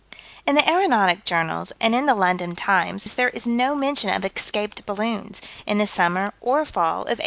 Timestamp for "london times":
2.15-3.03